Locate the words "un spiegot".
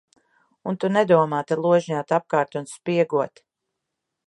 2.63-3.45